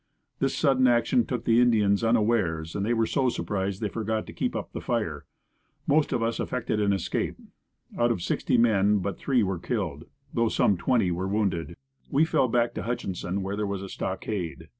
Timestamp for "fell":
12.25-12.47